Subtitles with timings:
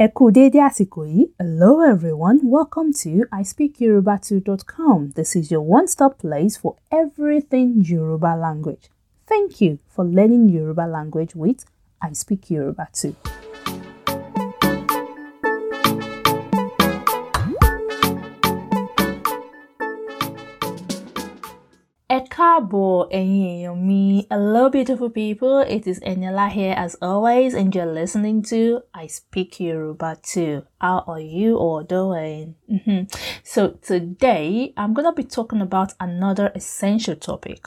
[0.00, 1.22] Ẹ kú dédé àsìkò yìí.
[1.38, 3.10] Hello everyone, welcome to
[3.40, 4.98] ispeakyoruba2.com.
[5.16, 8.88] This is your one-stop place for everything Yoruba language.
[9.28, 11.66] Thank you for learning Yoruba language with
[12.00, 13.39] I Speak Yoruba 2.
[22.40, 24.02] Káàbọ̀ ẹ̀yin èèyàn mi.
[24.32, 28.60] Hello beautiful people, it is Eniola here as always and you're listening to
[29.02, 30.54] I Speak Yoruba too.
[30.84, 32.46] How are you all doing?
[32.76, 33.00] Mhm.
[33.52, 37.60] So today I'm gonna be talking about another essential topic.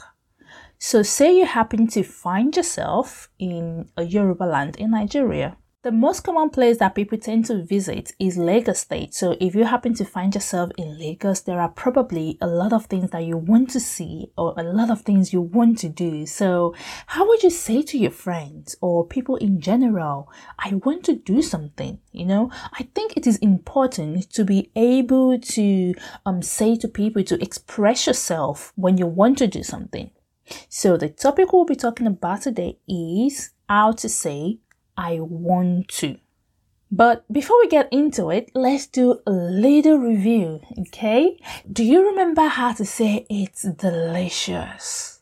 [0.88, 3.64] So say you happen to find yourself in
[3.96, 5.50] a Yoruba land in Nigeria.
[5.84, 9.12] The most common place that people tend to visit is Lagos State.
[9.12, 12.86] So if you happen to find yourself in Lagos, there are probably a lot of
[12.86, 16.24] things that you want to see or a lot of things you want to do.
[16.24, 16.74] So
[17.08, 21.42] how would you say to your friends or people in general, I want to do
[21.42, 22.50] something, you know?
[22.72, 28.06] I think it is important to be able to um, say to people to express
[28.06, 30.12] yourself when you want to do something.
[30.70, 34.60] So the topic we'll be talking about today is how to say
[34.96, 36.18] I want to.
[36.90, 41.40] But before we get into it, let's do a little review, okay?
[41.70, 45.20] Do you remember how to say it's delicious?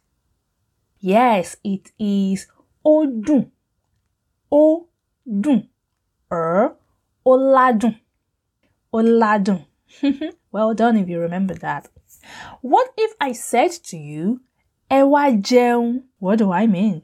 [1.01, 2.47] Yes, it is
[2.85, 3.51] odun.
[4.53, 5.69] Odun.
[6.31, 6.77] Er,
[7.25, 7.99] oladun.
[8.93, 9.65] Oladun.
[10.53, 11.89] well done if you remember that.
[12.61, 14.41] What if I said to you,
[14.91, 16.03] Ẹ wá jẹun?
[16.19, 17.03] What do I mean?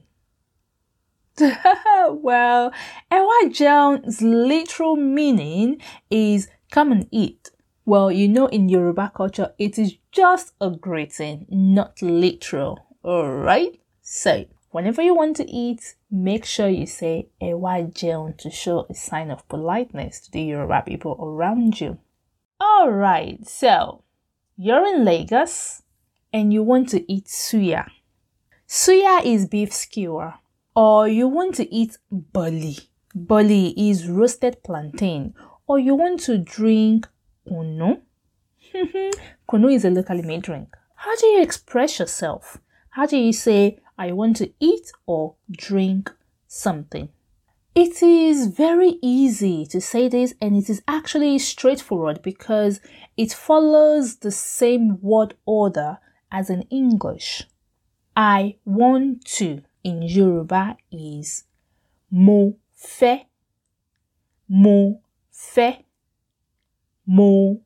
[2.08, 2.72] well,
[3.12, 7.50] Ewa Jeon's literal meaning is come and eat.
[7.84, 12.86] Well, you know, in Yoruba culture, it is just a greeting, not literal.
[13.04, 13.80] Alright?
[14.02, 18.86] So, whenever you want to eat, make sure you say Ẹ wá jẹun to show
[18.90, 21.98] a sign of politeness to the Yoruba people around you.
[22.60, 24.02] Alright, so
[24.56, 25.82] you're in Lagos
[26.32, 27.88] and you want to eat suya.
[28.68, 30.34] Suya is beef skewer
[30.78, 32.78] or you want to eat boli.
[33.12, 35.34] Boli is roasted plantain,
[35.66, 37.08] or you want to drink
[37.48, 38.00] kunu.
[39.50, 40.68] kunu is a locally made drink.
[40.94, 42.58] How do you express yourself?
[42.90, 46.12] How do you say, I want to eat or drink
[46.46, 47.08] something?
[47.74, 52.80] It is very easy to say this and it is actually straightforward because
[53.16, 55.98] it follows the same word order
[56.30, 57.42] as in English.
[58.16, 61.44] I want to in Yoruba is
[62.10, 63.26] mo fẹ́,
[64.48, 65.00] mo
[65.52, 65.72] fẹ́,
[67.06, 67.60] mo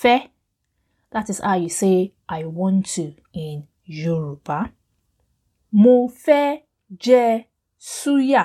[0.00, 0.28] fẹ́.
[1.10, 4.72] That is how you say I want to in Yoruba.
[5.72, 6.62] Mo fẹ́
[7.04, 7.46] jẹ
[7.78, 8.44] suya.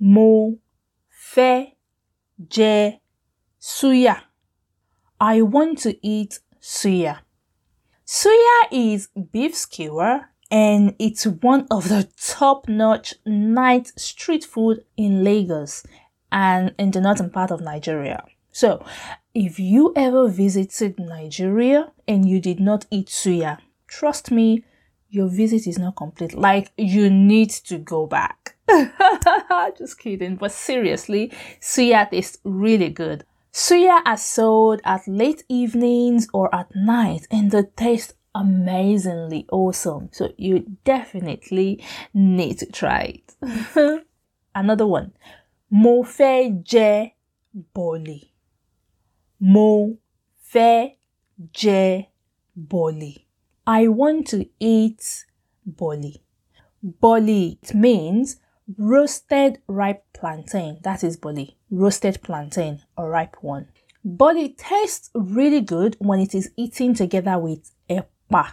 [0.00, 0.58] Mo
[1.34, 1.72] fẹ́
[2.54, 3.00] jẹ
[3.60, 4.14] suya.
[5.20, 7.14] I want to eat suya.
[8.06, 15.84] Suya is beef skewer and it's one of the top-notch night street food in Lagos
[16.32, 18.24] and in the northern part of Nigeria.
[18.50, 18.84] So,
[19.34, 24.64] if you ever visited Nigeria and you did not eat suya, trust me,
[25.10, 26.34] your visit is not complete.
[26.34, 28.56] Like, you need to go back.
[29.78, 30.36] Just kidding.
[30.36, 33.24] But seriously, suya tastes really good.
[33.52, 40.08] Suya are sold at late evenings or at night, and the taste amazingly awesome.
[40.12, 41.84] So you definitely
[42.14, 44.04] need to try it.
[44.54, 45.12] Another one.
[45.70, 47.12] Mo fẹ́ jẹ
[47.74, 48.32] boli.
[49.40, 49.96] Mo
[50.52, 50.90] fẹ́
[51.52, 52.06] jẹ
[52.56, 53.26] boli.
[53.66, 55.24] I want to eat
[55.66, 56.22] boli.
[56.82, 58.40] Boli it means
[58.78, 60.78] roasted ripe plantain.
[60.84, 61.56] That is boli.
[61.70, 63.68] Roasted plantain, a ripe one.
[64.04, 67.70] Boli tastes really good when it is eaten together with
[68.28, 68.44] ẹ̀pà.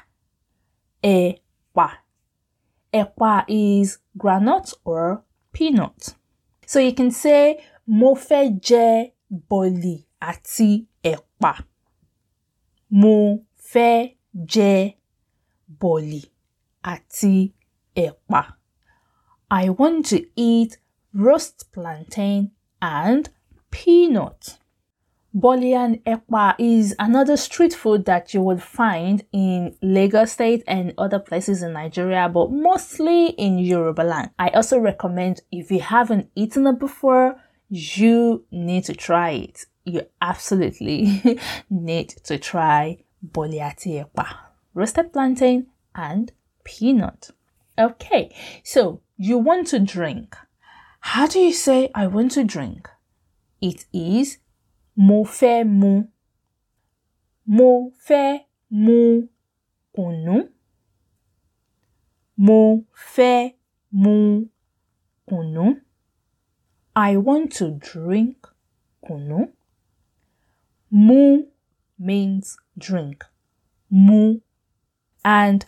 [1.15, 1.87] Ẹ̀pà.
[2.99, 3.89] Ẹ̀pà is
[4.21, 6.15] granite or peanut.
[6.65, 7.43] So you can say
[7.99, 8.87] mo fẹ́ jẹ
[9.49, 9.95] bọ̀lì
[10.29, 10.69] àti
[11.11, 11.51] ẹ̀pà.
[13.01, 13.15] Mo
[13.71, 13.93] fẹ́
[14.53, 14.73] jẹ
[15.81, 16.21] bọ̀lì
[16.93, 17.33] àti
[18.05, 18.41] ẹ̀pà.
[19.51, 20.17] I want to
[20.49, 20.71] eat
[21.25, 22.41] roast plantain
[22.81, 23.23] and
[23.71, 24.41] peanut.
[25.37, 30.93] Boli and Ẹ̀pà is another street food that you will find in Lagos State and
[30.97, 34.29] other places in Nigeria, but mostly in Yoruba land.
[34.39, 37.35] I also recommend if you haven't eaten it before,
[37.67, 39.65] you need to try it.
[39.83, 41.37] You absolutely
[41.69, 44.25] need to try Boli ati Ẹ̀pà,
[44.73, 46.31] roasted plantain and
[46.63, 47.31] peanut.
[47.77, 48.33] Okay,
[48.63, 50.37] so you want to drink.
[51.01, 52.87] How do you say I want to drink?
[53.59, 54.37] It is
[54.95, 55.91] mo fẹ́ mu.
[57.55, 57.69] Mo
[58.07, 58.29] fẹ́
[58.83, 59.27] mu
[59.95, 60.35] kùnú.
[62.45, 62.59] Mo
[63.13, 63.53] fẹ́
[64.03, 64.15] mu
[65.27, 65.65] kùnú.
[66.95, 68.37] I want to drink
[69.05, 69.37] kùnú.
[71.05, 71.21] Mu
[71.99, 73.25] means drink.
[73.89, 74.39] Mu.
[75.23, 75.65] And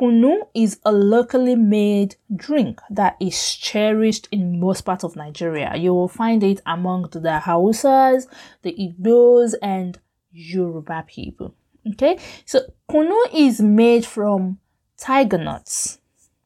[0.00, 5.72] kunu is a locally made drink that is cherished in most parts of Nigeria.
[5.76, 8.26] You will find it among the Hausas,
[8.62, 9.98] the Igbos, and
[10.32, 11.54] Yoruba people.
[11.92, 12.60] Okay, so
[12.90, 14.58] kunu is made from
[14.98, 15.98] tiger nuts,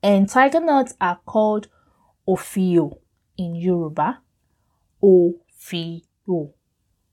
[0.03, 1.69] and tiger nuts are called
[2.29, 2.99] ofio
[3.37, 4.21] in Yoruba.
[5.03, 6.03] Ofio,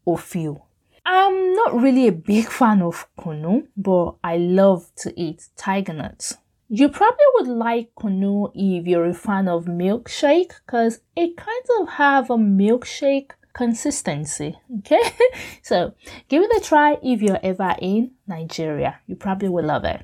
[0.05, 0.66] ofio.
[1.09, 6.35] I'm not really a big fan of kunu, but I love to eat tiger nuts.
[6.67, 11.87] You probably would like kunu if you're a fan of milkshake because it kind of
[11.91, 14.57] have a milkshake consistency.
[14.79, 14.99] Okay,
[15.61, 15.93] so
[16.27, 18.99] give it a try if you're ever in Nigeria.
[19.07, 20.01] You probably will love it.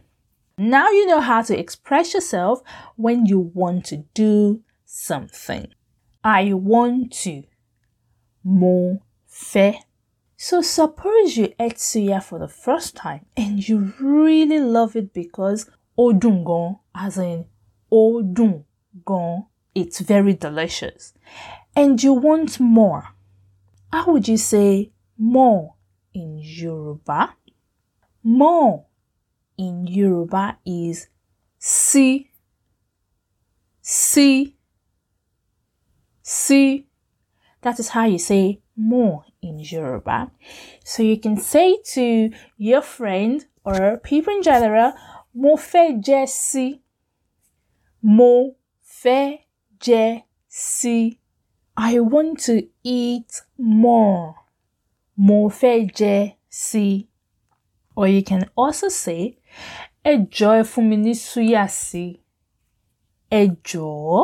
[0.58, 2.62] Now you know how to express yourself
[2.96, 5.68] when you want to do something.
[6.24, 7.44] I want to.
[8.46, 9.82] Mo fe.
[10.46, 15.70] So suppose you ate suya for the first time and you really love it because
[15.98, 17.46] odungon, as in
[17.90, 21.14] odungon, it's very delicious.
[21.78, 23.14] And you want more.
[23.94, 25.76] How would you say more
[26.14, 27.36] in Yoruba?
[28.22, 28.86] More
[29.58, 31.08] in Yoruba is
[31.58, 32.32] si,
[33.80, 34.58] si,
[36.22, 36.86] si.
[37.62, 40.32] That is how you say more in Yoruba.
[40.84, 44.94] So you can say to your friend or people in general,
[45.36, 46.66] Mo fẹ́ jẹ sí.
[48.04, 48.32] Mo
[49.02, 49.38] fẹ́
[49.86, 50.06] jẹ
[50.50, 51.18] sí.
[51.76, 54.36] I want to eat more.
[55.18, 56.18] Mo fẹ́ jẹ
[56.50, 57.08] sí.
[57.96, 59.38] Or you can also say,
[60.06, 62.06] Ẹ jọ̀ọ́ ẹ fún mi ní súyà sí.
[63.32, 64.22] Ẹ jọ̀ọ́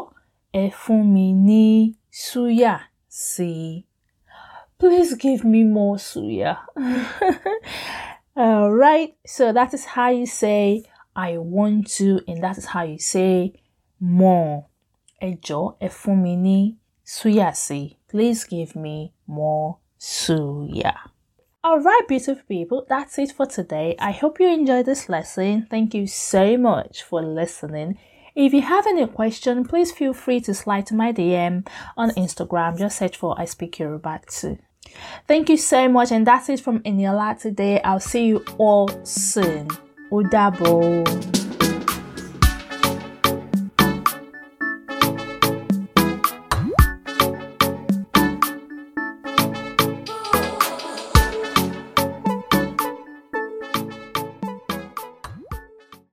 [0.61, 1.63] ẹ fún mi ní
[2.25, 2.73] súyà
[3.09, 3.51] sí.
[4.79, 6.59] Please give me more suya.
[8.37, 10.83] All right, so that is how you say
[11.13, 13.61] I want to, and that is how you say
[13.99, 14.67] more.
[15.21, 17.97] Ejo efumini suya si.
[18.07, 20.95] Please give me more suya.
[21.61, 23.97] Alright, beautiful people, that's it for today.
[23.99, 25.67] I hope you enjoyed this lesson.
[25.69, 27.97] Thank you so much for listening.
[28.33, 31.67] If you have any question, please feel free to slide to my DM
[31.97, 32.77] on Instagram.
[32.79, 34.57] Just search for I Speak Yoruba too.
[35.27, 37.81] Thank you so much, and that's it from Eniola today.
[37.81, 39.67] I'll see you all soon.
[40.11, 41.38] Ó dàbọ̀.